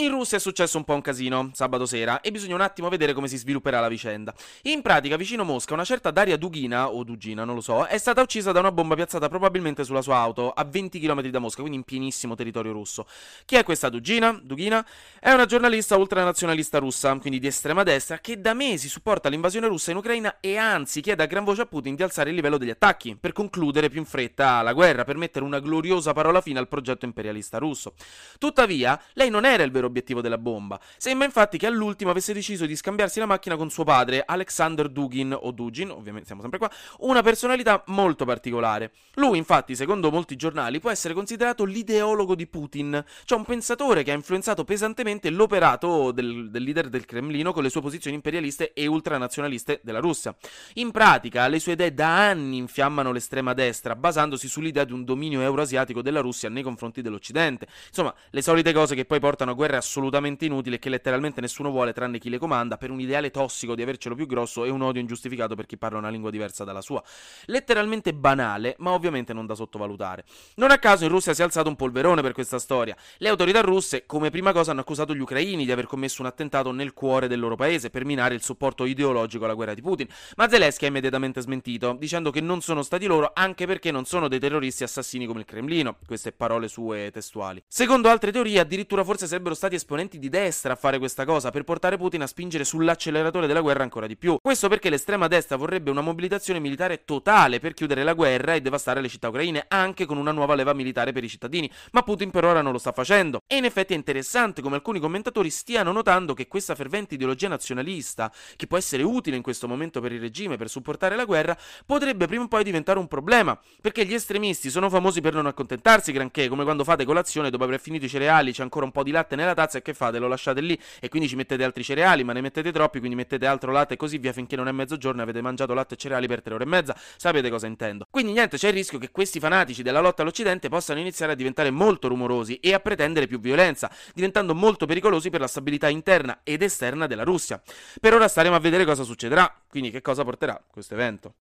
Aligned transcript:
In 0.00 0.10
Russia 0.10 0.36
è 0.36 0.40
successo 0.40 0.76
un 0.76 0.84
po' 0.84 0.94
un 0.94 1.00
casino 1.00 1.50
sabato 1.54 1.84
sera 1.84 2.20
e 2.20 2.30
bisogna 2.30 2.54
un 2.54 2.60
attimo 2.60 2.88
vedere 2.88 3.14
come 3.14 3.26
si 3.26 3.36
svilupperà 3.36 3.80
la 3.80 3.88
vicenda. 3.88 4.32
In 4.62 4.80
pratica, 4.80 5.16
vicino 5.16 5.42
Mosca, 5.42 5.74
una 5.74 5.84
certa 5.84 6.12
Daria 6.12 6.36
Dugina, 6.36 6.90
o 6.90 7.02
Dugina, 7.02 7.42
non 7.42 7.56
lo 7.56 7.60
so, 7.60 7.84
è 7.84 7.98
stata 7.98 8.22
uccisa 8.22 8.52
da 8.52 8.60
una 8.60 8.70
bomba 8.70 8.94
piazzata 8.94 9.28
probabilmente 9.28 9.82
sulla 9.82 10.00
sua 10.00 10.18
auto 10.18 10.52
a 10.52 10.62
20 10.62 11.00
km 11.00 11.26
da 11.26 11.40
Mosca, 11.40 11.62
quindi 11.62 11.78
in 11.78 11.82
pienissimo 11.82 12.36
territorio 12.36 12.70
russo. 12.70 13.08
Chi 13.44 13.56
è 13.56 13.64
questa 13.64 13.88
Dugina? 13.88 14.38
Dugina 14.40 14.86
è 15.18 15.32
una 15.32 15.46
giornalista 15.46 15.96
ultranazionalista 15.96 16.78
russa, 16.78 17.16
quindi 17.16 17.40
di 17.40 17.48
estrema 17.48 17.82
destra, 17.82 18.18
che 18.18 18.40
da 18.40 18.54
mesi 18.54 18.88
supporta 18.88 19.28
l'invasione 19.28 19.66
russa 19.66 19.90
in 19.90 19.96
Ucraina 19.96 20.36
e 20.38 20.56
anzi 20.56 21.00
chiede 21.00 21.24
a 21.24 21.26
gran 21.26 21.42
voce 21.42 21.62
a 21.62 21.66
Putin 21.66 21.96
di 21.96 22.04
alzare 22.04 22.28
il 22.28 22.36
livello 22.36 22.56
degli 22.56 22.70
attacchi 22.70 23.16
per 23.16 23.32
concludere 23.32 23.88
più 23.88 23.98
in 23.98 24.06
fretta 24.06 24.62
la 24.62 24.74
guerra, 24.74 25.02
per 25.02 25.16
mettere 25.16 25.44
una 25.44 25.58
gloriosa 25.58 26.12
parola 26.12 26.40
fine 26.40 26.60
al 26.60 26.68
progetto 26.68 27.04
imperialista 27.04 27.58
russo. 27.58 27.94
Tuttavia, 28.38 29.00
lei 29.14 29.28
non 29.28 29.44
era 29.44 29.64
il 29.64 29.72
vero 29.72 29.86
obiettivo 29.88 30.20
della 30.20 30.38
bomba. 30.38 30.80
Sembra 30.96 31.26
infatti 31.26 31.58
che 31.58 31.66
all'ultimo 31.66 32.10
avesse 32.10 32.32
deciso 32.32 32.66
di 32.66 32.76
scambiarsi 32.76 33.18
la 33.18 33.26
macchina 33.26 33.56
con 33.56 33.70
suo 33.70 33.84
padre, 33.84 34.22
Alexander 34.24 34.88
Dugin, 34.88 35.36
o 35.38 35.50
Dugin, 35.50 35.90
ovviamente 35.90 36.26
siamo 36.26 36.40
sempre 36.40 36.58
qua, 36.58 36.70
una 37.00 37.22
personalità 37.22 37.82
molto 37.86 38.24
particolare. 38.24 38.92
Lui, 39.14 39.38
infatti, 39.38 39.74
secondo 39.74 40.10
molti 40.10 40.36
giornali, 40.36 40.78
può 40.78 40.90
essere 40.90 41.14
considerato 41.14 41.64
l'ideologo 41.64 42.34
di 42.34 42.46
Putin, 42.46 43.04
cioè 43.24 43.38
un 43.38 43.44
pensatore 43.44 44.02
che 44.02 44.12
ha 44.12 44.14
influenzato 44.14 44.64
pesantemente 44.64 45.30
l'operato 45.30 46.12
del, 46.12 46.50
del 46.50 46.62
leader 46.62 46.88
del 46.88 47.04
Cremlino 47.04 47.52
con 47.52 47.62
le 47.62 47.70
sue 47.70 47.80
posizioni 47.80 48.16
imperialiste 48.16 48.72
e 48.72 48.86
ultranazionaliste 48.86 49.80
della 49.82 50.00
Russia. 50.00 50.34
In 50.74 50.90
pratica, 50.90 51.48
le 51.48 51.58
sue 51.58 51.72
idee 51.72 51.94
da 51.94 52.28
anni 52.28 52.58
infiammano 52.58 53.10
l'estrema 53.10 53.54
destra, 53.54 53.96
basandosi 53.96 54.48
sull'idea 54.48 54.84
di 54.84 54.92
un 54.92 55.04
dominio 55.04 55.40
euroasiatico 55.40 56.02
della 56.02 56.20
Russia 56.20 56.48
nei 56.48 56.62
confronti 56.62 57.02
dell'Occidente. 57.02 57.66
Insomma, 57.88 58.14
le 58.30 58.42
solite 58.42 58.72
cose 58.72 58.94
che 58.94 59.04
poi 59.04 59.20
portano 59.20 59.50
a 59.52 59.54
guerre 59.54 59.76
assolutamente 59.78 60.44
inutile 60.44 60.78
che 60.78 60.90
letteralmente 60.90 61.40
nessuno 61.40 61.70
vuole 61.70 61.92
tranne 61.92 62.18
chi 62.18 62.28
le 62.28 62.38
comanda 62.38 62.76
per 62.76 62.90
un 62.90 63.00
ideale 63.00 63.30
tossico 63.30 63.74
di 63.74 63.82
avercelo 63.82 64.14
più 64.14 64.26
grosso 64.26 64.64
e 64.64 64.70
un 64.70 64.82
odio 64.82 65.00
ingiustificato 65.00 65.54
per 65.54 65.66
chi 65.66 65.78
parla 65.78 65.98
una 65.98 66.10
lingua 66.10 66.30
diversa 66.30 66.64
dalla 66.64 66.82
sua. 66.82 67.02
Letteralmente 67.46 68.12
banale, 68.12 68.76
ma 68.78 68.90
ovviamente 68.90 69.32
non 69.32 69.46
da 69.46 69.54
sottovalutare. 69.54 70.24
Non 70.56 70.70
a 70.70 70.78
caso 70.78 71.04
in 71.04 71.10
Russia 71.10 71.32
si 71.34 71.40
è 71.40 71.44
alzato 71.44 71.68
un 71.68 71.76
polverone 71.76 72.22
per 72.22 72.32
questa 72.32 72.58
storia. 72.58 72.96
Le 73.18 73.28
autorità 73.28 73.60
russe, 73.60 74.04
come 74.06 74.30
prima 74.30 74.52
cosa, 74.52 74.72
hanno 74.72 74.80
accusato 74.80 75.14
gli 75.14 75.20
ucraini 75.20 75.64
di 75.64 75.72
aver 75.72 75.86
commesso 75.86 76.20
un 76.22 76.28
attentato 76.28 76.72
nel 76.72 76.92
cuore 76.92 77.28
del 77.28 77.40
loro 77.40 77.56
paese 77.56 77.90
per 77.90 78.04
minare 78.04 78.34
il 78.34 78.42
supporto 78.42 78.84
ideologico 78.84 79.44
alla 79.44 79.54
guerra 79.54 79.74
di 79.74 79.82
Putin. 79.82 80.06
Ma 80.36 80.48
Zelensky 80.48 80.84
ha 80.84 80.88
immediatamente 80.88 81.40
smentito, 81.40 81.96
dicendo 81.98 82.30
che 82.30 82.40
non 82.40 82.60
sono 82.60 82.82
stati 82.82 83.06
loro 83.06 83.30
anche 83.34 83.66
perché 83.66 83.90
non 83.90 84.04
sono 84.04 84.28
dei 84.28 84.38
terroristi 84.38 84.82
assassini 84.82 85.26
come 85.26 85.40
il 85.40 85.46
Cremlino. 85.46 85.96
Queste 86.06 86.32
parole 86.32 86.68
sue 86.68 87.10
testuali. 87.12 87.62
Secondo 87.66 88.08
altre 88.08 88.32
teorie, 88.32 88.60
addirittura 88.60 89.04
forse 89.04 89.26
sarebbero 89.26 89.54
stati 89.54 89.67
esponenti 89.76 89.96
esponenti 89.98 90.18
di 90.18 90.28
destra 90.28 90.72
a 90.72 90.76
fare 90.76 90.98
questa 90.98 91.24
cosa 91.24 91.50
per 91.50 91.64
portare 91.64 91.96
Putin 91.96 92.22
a 92.22 92.26
spingere 92.26 92.64
sull'acceleratore 92.64 93.46
della 93.46 93.60
guerra 93.60 93.82
ancora 93.82 94.06
di 94.06 94.16
più. 94.16 94.38
Questo 94.40 94.68
perché 94.68 94.90
l'estrema 94.90 95.26
destra 95.26 95.56
vorrebbe 95.56 95.90
una 95.90 96.00
mobilitazione 96.00 96.60
militare 96.60 97.04
totale 97.04 97.58
per 97.58 97.74
chiudere 97.74 98.04
la 98.04 98.14
guerra 98.14 98.54
e 98.54 98.60
devastare 98.60 99.00
le 99.00 99.08
città 99.08 99.28
ucraine, 99.28 99.64
anche 99.68 100.06
con 100.06 100.16
una 100.16 100.32
nuova 100.32 100.54
leva 100.54 100.72
militare 100.72 101.12
per 101.12 101.24
i 101.24 101.28
cittadini, 101.28 101.70
ma 101.92 102.02
Putin 102.02 102.30
per 102.30 102.44
ora 102.44 102.62
non 102.62 102.72
lo 102.72 102.78
sta 102.78 102.92
facendo. 102.92 103.40
E 103.46 103.56
in 103.56 103.64
effetti 103.64 103.92
è 103.92 103.96
interessante 103.96 104.62
come 104.62 104.76
alcuni 104.76 105.00
commentatori 105.00 105.50
stiano 105.50 105.92
notando 105.92 106.34
che 106.34 106.46
questa 106.46 106.74
fervente 106.74 107.14
ideologia 107.14 107.48
nazionalista, 107.48 108.32
che 108.56 108.66
può 108.66 108.76
essere 108.76 109.02
utile 109.02 109.36
in 109.36 109.42
questo 109.42 109.66
momento 109.66 110.00
per 110.00 110.12
il 110.12 110.20
regime 110.20 110.56
per 110.56 110.68
supportare 110.68 111.16
la 111.16 111.24
guerra, 111.24 111.56
potrebbe 111.86 112.26
prima 112.26 112.44
o 112.44 112.48
poi 112.48 112.62
diventare 112.62 112.98
un 112.98 113.08
problema, 113.08 113.58
perché 113.80 114.04
gli 114.04 114.14
estremisti 114.14 114.70
sono 114.70 114.88
famosi 114.88 115.20
per 115.20 115.34
non 115.34 115.46
accontentarsi 115.46 116.12
granché, 116.12 116.48
come 116.48 116.64
quando 116.64 116.84
fate 116.84 117.04
colazione 117.04 117.50
dopo 117.50 117.64
aver 117.64 117.80
finito 117.80 118.04
i 118.04 118.08
cereali, 118.08 118.52
c'è 118.52 118.62
ancora 118.62 118.84
un 118.84 118.92
po' 118.92 119.02
di 119.02 119.10
latte 119.10 119.36
nella 119.36 119.47
tazza 119.54 119.78
e 119.78 119.82
che 119.82 119.94
fate? 119.94 120.18
Lo 120.18 120.28
lasciate 120.28 120.60
lì 120.60 120.78
e 121.00 121.08
quindi 121.08 121.28
ci 121.28 121.36
mettete 121.36 121.64
altri 121.64 121.82
cereali, 121.82 122.24
ma 122.24 122.32
ne 122.32 122.40
mettete 122.40 122.72
troppi, 122.72 122.98
quindi 122.98 123.16
mettete 123.16 123.46
altro 123.46 123.72
latte 123.72 123.94
e 123.94 123.96
così 123.96 124.18
via 124.18 124.32
finché 124.32 124.56
non 124.56 124.68
è 124.68 124.72
mezzogiorno 124.72 125.20
e 125.20 125.22
avete 125.24 125.40
mangiato 125.40 125.74
latte 125.74 125.94
e 125.94 125.96
cereali 125.96 126.26
per 126.26 126.42
tre 126.42 126.54
ore 126.54 126.64
e 126.64 126.66
mezza. 126.66 126.96
Sapete 127.16 127.50
cosa 127.50 127.66
intendo. 127.66 128.06
Quindi 128.10 128.32
niente, 128.32 128.56
c'è 128.56 128.68
il 128.68 128.74
rischio 128.74 128.98
che 128.98 129.10
questi 129.10 129.40
fanatici 129.40 129.82
della 129.82 130.00
lotta 130.00 130.22
all'Occidente 130.22 130.68
possano 130.68 131.00
iniziare 131.00 131.32
a 131.32 131.34
diventare 131.34 131.70
molto 131.70 132.08
rumorosi 132.08 132.56
e 132.56 132.74
a 132.74 132.80
pretendere 132.80 133.26
più 133.26 133.40
violenza, 133.40 133.90
diventando 134.14 134.54
molto 134.54 134.86
pericolosi 134.86 135.30
per 135.30 135.40
la 135.40 135.46
stabilità 135.46 135.88
interna 135.88 136.40
ed 136.42 136.62
esterna 136.62 137.06
della 137.06 137.24
Russia. 137.24 137.60
Per 138.00 138.14
ora 138.14 138.28
staremo 138.28 138.54
a 138.54 138.60
vedere 138.60 138.84
cosa 138.84 139.02
succederà, 139.02 139.62
quindi 139.68 139.90
che 139.90 140.02
cosa 140.02 140.24
porterà 140.24 140.62
questo 140.70 140.94
evento. 140.94 141.34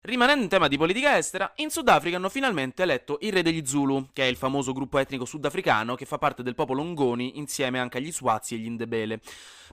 Rimanendo 0.00 0.44
in 0.44 0.48
tema 0.48 0.68
di 0.68 0.78
politica 0.78 1.18
estera, 1.18 1.52
in 1.56 1.70
Sudafrica 1.70 2.16
hanno 2.16 2.28
finalmente 2.28 2.84
eletto 2.84 3.18
il 3.22 3.32
re 3.32 3.42
degli 3.42 3.66
Zulu, 3.66 4.10
che 4.12 4.22
è 4.22 4.26
il 4.26 4.36
famoso 4.36 4.72
gruppo 4.72 4.98
etnico 4.98 5.24
sudafricano 5.24 5.96
che 5.96 6.04
fa 6.04 6.18
parte 6.18 6.44
del 6.44 6.54
popolo 6.54 6.84
Ngoni 6.84 7.36
insieme 7.36 7.80
anche 7.80 7.98
agli 7.98 8.12
Swazi 8.12 8.54
e 8.54 8.58
agli 8.58 8.70
Ndebele. 8.70 9.20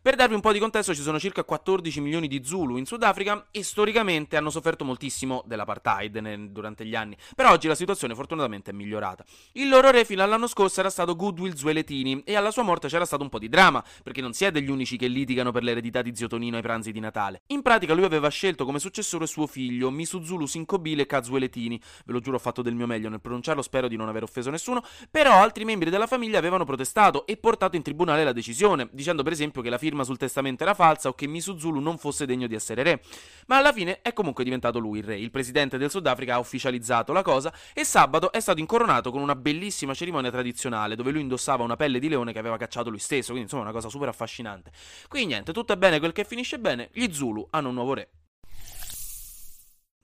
Per 0.02 0.16
darvi 0.16 0.36
un 0.36 0.42
po' 0.42 0.52
di 0.52 0.60
contesto, 0.60 0.94
ci 0.94 1.02
sono 1.02 1.20
circa 1.20 1.44
14 1.44 2.00
milioni 2.00 2.28
di 2.28 2.44
Zulu 2.44 2.78
in 2.78 2.86
Sudafrica 2.86 3.48
e 3.50 3.64
storicamente 3.64 4.38
hanno 4.38 4.52
sofferto 4.52 4.84
moltissimo 4.84 5.44
dell'apartheid 5.48 6.36
durante 6.52 6.86
gli 6.86 6.94
anni. 6.94 7.18
Per 7.36 7.46
oggi 7.48 7.68
la 7.68 7.74
situazione 7.74 8.14
fortunatamente 8.14 8.70
è 8.70 8.74
migliorata. 8.74 9.24
Il 9.54 9.68
loro 9.68 9.90
re 9.90 10.06
fino 10.06 10.22
all'anno 10.22 10.46
scorso 10.46 10.80
era 10.80 10.92
stato 10.92 11.16
Goodwill 11.16 11.56
Zueletini 11.56 12.22
e 12.24 12.36
alla 12.36 12.52
sua 12.52 12.62
morte 12.62 12.88
c'era 12.88 13.06
stato 13.06 13.24
un 13.24 13.30
po' 13.30 13.40
di 13.40 13.50
dramma, 13.50 13.84
perché 14.04 14.22
non 14.22 14.34
si 14.34 14.46
è 14.46 14.52
degli 14.52 14.70
unici 14.70 14.96
che 14.96 15.08
litigano 15.08 15.52
per 15.52 15.64
l'eredità 15.64 16.04
di 16.04 16.16
zio 16.16 16.28
Tonino 16.28 16.58
ai 16.58 16.62
pranzi 16.62 16.92
di 16.92 17.00
Natale. 17.00 17.42
In 17.48 17.64
pratica 17.64 17.96
lui 17.96 18.06
aveva 18.06 18.30
scelto 18.30 18.64
come 18.64 18.78
successore 18.78 19.26
suo 19.26 19.48
figlio, 19.48 19.90
Misuzulu 20.16 20.46
Sinkobile 20.46 21.06
Kazueletini. 21.06 21.80
Ve 22.06 22.14
lo 22.14 22.20
giuro 22.20 22.38
ho 22.38 22.40
fatto 22.40 22.62
del 22.62 22.74
mio 22.74 22.88
meglio 22.88 23.10
nel 23.10 23.22
pronunciarlo, 23.22 23.62
spero 23.62 23.88
di 23.88 23.96
non 23.96 24.08
aver 24.08 24.24
offeso 24.24 24.50
nessuno, 24.50 24.84
però 25.12 25.34
altri 25.34 25.66
membri 25.66 25.90
della 25.90 26.08
famiglia 26.08 26.38
avevano 26.38 26.64
protestato 26.64 27.26
e 27.26 27.38
portato 27.38 27.76
in 27.76 27.82
tribunale 27.82 28.24
la 28.24 28.32
decisione, 28.32 28.88
dicendo 28.92 29.24
per 29.24 29.34
esempio 29.34 29.62
che 29.62 29.70
la 29.70 29.78
firma 29.78 30.04
sul 30.04 30.18
testamento 30.18 30.64
era 30.64 30.74
falsa 30.74 31.10
o 31.10 31.14
che 31.14 31.28
Misuzulu 31.28 31.80
non 31.80 31.98
fosse 31.98 32.26
degno 32.26 32.48
di 32.48 32.56
essere 32.56 32.84
re. 32.84 33.02
Ma 33.48 33.58
alla 33.58 33.74
fine 33.74 34.02
è 34.02 34.14
comunque 34.14 34.44
diventato 34.44 34.80
lui 34.80 35.00
il 35.00 35.04
re. 35.04 35.18
Il 35.18 35.32
presidente 35.32 35.78
del 35.78 35.90
Sudafrica 35.90 36.36
ha 36.36 36.40
ufficializzato 36.40 37.12
la 37.12 37.22
cosa 37.22 37.54
e 37.74 37.84
sabato 37.84 38.32
è 38.32 38.40
stato 38.40 38.60
incoronato 38.60 39.12
con 39.12 39.22
una 39.22 39.36
bellissima 39.36 39.94
cerimonia 39.94 40.32
tradizionale 40.32 40.96
dove 40.96 41.12
lui 41.12 41.22
indossava 41.22 41.64
una 41.64 41.76
pelle 41.76 42.00
di 42.00 42.10
leone 42.10 42.32
che 42.32 42.40
aveva 42.40 42.58
cacciato 42.58 42.90
lui 42.90 43.00
stesso, 43.00 43.32
quindi 43.32 43.44
insomma 43.44 43.64
una 43.64 43.72
cosa 43.72 43.90
super 43.90 44.08
affascinante. 44.08 44.72
Quindi 45.08 45.28
niente, 45.34 45.52
tutto 45.52 45.74
è 45.74 45.78
bene 45.78 46.00
quel 46.00 46.14
che 46.14 46.24
finisce 46.24 46.60
bene, 46.60 46.90
gli 46.94 47.12
Zulu 47.12 47.48
hanno 47.52 47.70
un 47.70 47.76
nuovo 47.76 47.94
re. 47.94 48.10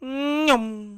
Nyum. 0.02 0.91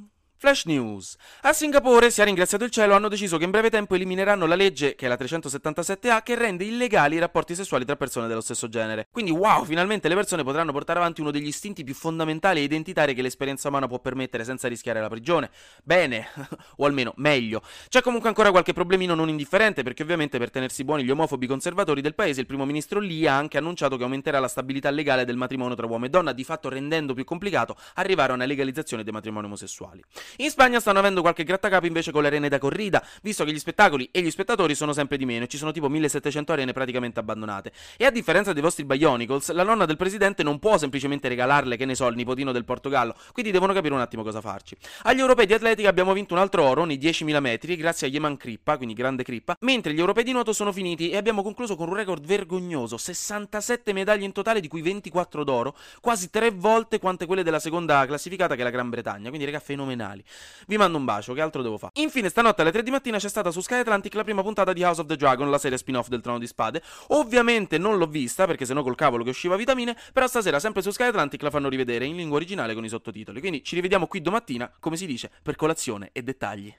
Flash 0.44 0.66
News. 0.66 1.16
A 1.44 1.54
Singapore, 1.54 2.12
si 2.12 2.20
è 2.20 2.26
ringraziato 2.26 2.66
il 2.66 2.70
cielo, 2.70 2.96
hanno 2.96 3.08
deciso 3.08 3.38
che 3.38 3.46
in 3.46 3.50
breve 3.50 3.70
tempo 3.70 3.96
elimineranno 3.96 4.46
la 4.46 4.56
legge, 4.56 4.94
che 4.94 5.06
è 5.06 5.08
la 5.08 5.16
377A, 5.16 6.22
che 6.22 6.36
rende 6.36 6.66
illegali 6.66 7.16
i 7.16 7.20
rapporti 7.20 7.56
sessuali 7.56 7.86
tra 7.86 7.96
persone 7.96 8.28
dello 8.28 8.42
stesso 8.42 8.68
genere. 8.68 9.08
Quindi, 9.10 9.32
wow, 9.32 9.64
finalmente 9.64 10.10
le 10.10 10.16
persone 10.16 10.44
potranno 10.44 10.74
portare 10.74 11.00
avanti 11.00 11.22
uno 11.22 11.32
degli 11.32 11.48
istinti 11.48 11.86
più 11.86 11.94
fondamentali 11.94 12.60
e 12.60 12.64
identitari 12.64 13.14
che 13.14 13.22
l'esperienza 13.22 13.70
umana 13.70 13.88
può 13.88 14.00
permettere 14.00 14.44
senza 14.44 14.68
rischiare 14.68 15.00
la 15.00 15.08
prigione. 15.08 15.50
Bene, 15.82 16.28
o 16.76 16.86
almeno 16.86 17.14
meglio. 17.16 17.62
C'è 17.88 18.02
comunque 18.02 18.28
ancora 18.28 18.52
qualche 18.52 18.74
problemino 18.74 19.16
non 19.16 19.30
indifferente, 19.30 19.82
perché 19.82 20.04
ovviamente 20.04 20.40
per 20.40 20.52
tenersi 20.52 20.84
buoni 20.84 21.06
gli 21.06 21.12
omofobi 21.12 21.48
conservatori 21.48 22.02
del 22.02 22.16
paese, 22.16 22.42
il 22.42 22.48
primo 22.48 22.66
ministro 22.66 23.00
Lee 23.00 23.30
ha 23.30 23.38
anche 23.38 23.58
annunciato 23.58 23.96
che 23.96 24.04
aumenterà 24.04 24.40
la 24.40 24.50
stabilità 24.50 24.90
legale 24.90 25.24
del 25.24 25.38
matrimonio 25.38 25.76
tra 25.76 25.86
uomo 25.86 26.04
e 26.04 26.10
donna, 26.10 26.34
di 26.34 26.44
fatto 26.44 26.68
rendendo 26.68 27.14
più 27.14 27.24
complicato 27.24 27.78
arrivare 27.94 28.34
a 28.34 28.36
una 28.36 28.44
legalizzazione 28.44 29.04
dei 29.04 29.14
matrimoni 29.14 29.46
omosessuali. 29.46 30.04
In 30.38 30.50
Spagna 30.50 30.80
stanno 30.80 30.98
avendo 31.00 31.22
qualche 31.22 31.44
grattacapo 31.44 31.86
invece 31.86 32.12
con 32.12 32.24
le 32.24 32.28
arene 32.28 32.50
da 32.50 32.58
corrida, 32.58 33.06
visto 33.22 33.44
che 33.44 33.52
gli 33.52 33.60
spettacoli 33.60 34.10
e 34.12 34.22
gli 34.22 34.32
spettatori 34.32 34.74
sono 34.74 34.92
sempre 34.92 35.18
di 35.18 35.26
meno 35.26 35.44
e 35.44 35.48
ci 35.48 35.58
sono 35.58 35.72
tipo 35.72 35.90
1700 35.90 36.54
arene 36.54 36.74
praticamente 36.74 37.20
abbandonate. 37.20 37.72
E 37.98 38.06
a 38.06 38.10
differenza 38.10 38.52
dei 38.52 38.62
vostri 38.64 38.84
Bionicles, 38.84 39.52
la 39.52 39.64
nonna 39.64 39.86
del 39.86 39.98
presidente 39.98 40.42
non 40.42 40.58
può 40.58 40.78
semplicemente 40.78 41.28
regalarle, 41.28 41.78
che 41.78 41.86
ne 41.86 41.94
so, 41.94 42.08
il 42.08 42.16
nipotino 42.16 42.52
del 42.52 42.66
Portogallo, 42.66 43.16
quindi 43.32 43.52
devono 43.52 43.74
capire 43.74 43.94
un 43.94 44.00
attimo 44.00 44.24
cosa 44.24 44.42
farci. 44.42 44.76
Agli 45.04 45.20
europei 45.20 45.46
di 45.46 45.54
atletica 45.54 45.90
abbiamo 45.90 46.14
vinto 46.14 46.34
un 46.34 46.40
altro 46.40 46.64
oro 46.64 46.84
nei 46.86 46.98
10.000 46.98 47.40
metri 47.40 47.76
grazie 47.76 48.08
a 48.08 48.10
Yeman 48.10 48.38
Crippa, 48.38 48.78
quindi 48.78 48.96
grande 48.96 49.24
Crippa, 49.24 49.56
mentre 49.60 49.94
gli 49.94 50.00
europei 50.00 50.24
di 50.24 50.32
nuoto 50.32 50.52
sono 50.52 50.72
finiti 50.72 51.12
e 51.12 51.18
abbiamo 51.18 51.44
concluso 51.44 51.76
con 51.76 51.90
un 51.90 51.96
record 51.96 52.26
vergognoso, 52.26 52.98
67 52.98 53.94
medaglie 53.94 54.26
in 54.26 54.32
totale 54.32 54.60
di 54.60 54.68
cui 54.68 54.82
24 54.82 55.44
d'oro, 55.44 55.76
quasi 56.02 56.30
tre 56.32 56.50
volte 56.50 56.98
quante 56.98 57.28
quelle 57.28 57.44
della 57.44 57.60
seconda 57.60 58.06
classificata 58.06 58.56
che 58.56 58.62
è 58.62 58.64
la 58.64 58.70
Gran 58.72 58.90
Bretagna, 58.90 59.30
quindi 59.30 59.46
raga 59.46 59.60
fenomenali. 59.60 60.23
Vi 60.68 60.78
mando 60.78 60.98
un 60.98 61.06
bacio, 61.06 61.34
che 61.34 61.42
altro 61.42 61.62
devo 61.62 61.78
fare? 61.78 61.92
Infine, 61.96 62.30
stanotte 62.30 62.62
alle 62.62 62.72
3 62.72 62.84
di 62.84 62.92
mattina 62.92 63.18
c'è 63.18 63.30
stata 63.30 63.52
su 63.52 63.62
Sky 63.62 63.80
Atlantic 63.80 64.14
la 64.16 64.24
prima 64.24 64.42
puntata 64.42 64.74
di 64.74 64.84
House 64.84 65.02
of 65.02 65.08
the 65.08 65.16
Dragon, 65.16 65.50
la 65.50 65.58
serie 65.58 65.78
spin-off 65.78 66.08
del 66.08 66.22
Trono 66.22 66.40
di 66.40 66.48
Spade. 66.48 66.82
Ovviamente 67.10 67.78
non 67.78 67.98
l'ho 67.98 68.08
vista, 68.08 68.46
perché 68.46 68.66
sennò 68.66 68.84
col 68.84 68.96
cavolo 68.96 69.24
che 69.24 69.30
usciva 69.30 69.56
vitamine, 69.56 69.98
però 70.12 70.28
stasera 70.28 70.60
sempre 70.60 70.82
su 70.82 70.92
Sky 70.92 71.08
Atlantic 71.08 71.42
la 71.42 71.50
fanno 71.50 71.70
rivedere 71.70 72.06
in 72.06 72.16
lingua 72.16 72.38
originale 72.38 72.74
con 72.74 72.86
i 72.86 72.90
sottotitoli. 72.90 73.40
Quindi 73.40 73.64
ci 73.64 73.76
rivediamo 73.76 74.08
qui 74.08 74.22
domattina, 74.22 74.72
come 74.80 74.98
si 74.98 75.06
dice, 75.06 75.32
per 75.42 75.56
colazione 75.56 76.10
e 76.12 76.24
dettagli. 76.24 76.74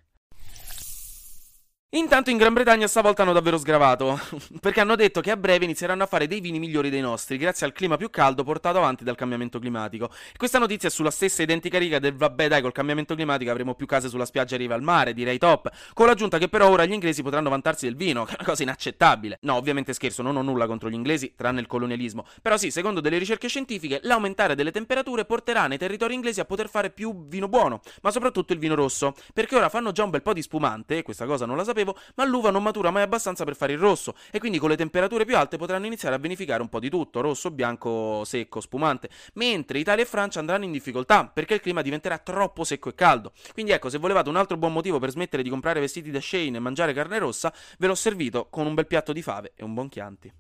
Intanto 1.94 2.30
in 2.30 2.38
Gran 2.38 2.52
Bretagna 2.52 2.88
stavolta 2.88 3.22
hanno 3.22 3.32
davvero 3.32 3.56
sgravato, 3.56 4.18
perché 4.60 4.80
hanno 4.80 4.96
detto 4.96 5.20
che 5.20 5.30
a 5.30 5.36
breve 5.36 5.64
inizieranno 5.64 6.02
a 6.02 6.06
fare 6.06 6.26
dei 6.26 6.40
vini 6.40 6.58
migliori 6.58 6.90
dei 6.90 7.00
nostri, 7.00 7.36
grazie 7.36 7.66
al 7.66 7.72
clima 7.72 7.96
più 7.96 8.10
caldo 8.10 8.42
portato 8.42 8.78
avanti 8.78 9.04
dal 9.04 9.14
cambiamento 9.14 9.60
climatico. 9.60 10.10
Questa 10.36 10.58
notizia 10.58 10.88
è 10.88 10.90
sulla 10.90 11.12
stessa 11.12 11.42
identica 11.42 11.78
riga 11.78 12.00
del 12.00 12.16
vabbè 12.16 12.48
dai 12.48 12.62
col 12.62 12.72
cambiamento 12.72 13.14
climatico 13.14 13.52
avremo 13.52 13.76
più 13.76 13.86
case 13.86 14.08
sulla 14.08 14.24
spiaggia 14.24 14.56
e 14.56 14.58
riva 14.58 14.74
al 14.74 14.82
mare, 14.82 15.14
direi 15.14 15.38
top, 15.38 15.70
con 15.92 16.08
l'aggiunta 16.08 16.36
che 16.38 16.48
però 16.48 16.68
ora 16.68 16.84
gli 16.84 16.92
inglesi 16.92 17.22
potranno 17.22 17.48
vantarsi 17.48 17.84
del 17.84 17.94
vino, 17.94 18.24
che 18.26 18.32
è 18.32 18.36
una 18.40 18.48
cosa 18.48 18.64
inaccettabile. 18.64 19.38
No, 19.42 19.54
ovviamente 19.54 19.92
scherzo, 19.92 20.22
non 20.22 20.34
ho 20.34 20.42
nulla 20.42 20.66
contro 20.66 20.90
gli 20.90 20.94
inglesi, 20.94 21.34
tranne 21.36 21.60
il 21.60 21.68
colonialismo, 21.68 22.26
però 22.42 22.56
sì, 22.56 22.72
secondo 22.72 23.00
delle 23.00 23.18
ricerche 23.18 23.46
scientifiche, 23.46 24.00
l'aumentare 24.02 24.56
delle 24.56 24.72
temperature 24.72 25.26
porterà 25.26 25.68
nei 25.68 25.78
territori 25.78 26.14
inglesi 26.14 26.40
a 26.40 26.44
poter 26.44 26.68
fare 26.68 26.90
più 26.90 27.28
vino 27.28 27.46
buono, 27.46 27.82
ma 28.02 28.10
soprattutto 28.10 28.52
il 28.52 28.58
vino 28.58 28.74
rosso, 28.74 29.14
perché 29.32 29.54
ora 29.54 29.68
fanno 29.68 29.92
già 29.92 30.02
un 30.02 30.10
bel 30.10 30.22
po' 30.22 30.32
di 30.32 30.42
spumante, 30.42 30.98
e 30.98 31.02
questa 31.04 31.24
cosa 31.24 31.46
non 31.46 31.56
la 31.56 31.62
sapevo, 31.62 31.82
ma 32.14 32.24
l'uva 32.24 32.50
non 32.50 32.62
matura 32.62 32.90
mai 32.90 33.02
abbastanza 33.02 33.44
per 33.44 33.56
fare 33.56 33.72
il 33.72 33.78
rosso 33.78 34.14
e 34.30 34.38
quindi 34.38 34.58
con 34.58 34.68
le 34.68 34.76
temperature 34.76 35.24
più 35.24 35.36
alte 35.36 35.56
potranno 35.56 35.86
iniziare 35.86 36.14
a 36.14 36.18
vinificare 36.18 36.62
un 36.62 36.68
po' 36.68 36.78
di 36.78 36.88
tutto, 36.88 37.20
rosso, 37.20 37.50
bianco, 37.50 38.22
secco, 38.24 38.60
spumante, 38.60 39.08
mentre 39.34 39.78
Italia 39.78 40.04
e 40.04 40.06
Francia 40.06 40.38
andranno 40.38 40.64
in 40.64 40.72
difficoltà 40.72 41.26
perché 41.26 41.54
il 41.54 41.60
clima 41.60 41.82
diventerà 41.82 42.18
troppo 42.18 42.64
secco 42.64 42.88
e 42.88 42.94
caldo. 42.94 43.32
Quindi 43.52 43.72
ecco, 43.72 43.88
se 43.88 43.98
volevate 43.98 44.28
un 44.28 44.36
altro 44.36 44.56
buon 44.56 44.72
motivo 44.72 44.98
per 44.98 45.10
smettere 45.10 45.42
di 45.42 45.50
comprare 45.50 45.80
vestiti 45.80 46.10
da 46.10 46.20
Shane 46.20 46.56
e 46.56 46.60
mangiare 46.60 46.92
carne 46.92 47.18
rossa, 47.18 47.52
ve 47.78 47.86
l'ho 47.86 47.94
servito 47.94 48.46
con 48.50 48.66
un 48.66 48.74
bel 48.74 48.86
piatto 48.86 49.12
di 49.12 49.22
fave 49.22 49.52
e 49.56 49.64
un 49.64 49.74
buon 49.74 49.88
Chianti. 49.88 50.32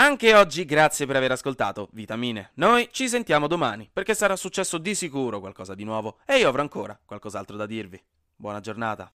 Anche 0.00 0.32
oggi 0.32 0.64
grazie 0.64 1.06
per 1.06 1.16
aver 1.16 1.32
ascoltato 1.32 1.88
Vitamine. 1.90 2.52
Noi 2.54 2.88
ci 2.92 3.08
sentiamo 3.08 3.48
domani 3.48 3.90
perché 3.92 4.14
sarà 4.14 4.36
successo 4.36 4.78
di 4.78 4.94
sicuro 4.94 5.40
qualcosa 5.40 5.74
di 5.74 5.82
nuovo 5.82 6.18
e 6.24 6.38
io 6.38 6.48
avrò 6.48 6.62
ancora 6.62 6.98
qualcos'altro 7.04 7.56
da 7.56 7.66
dirvi. 7.66 8.00
Buona 8.36 8.60
giornata. 8.60 9.12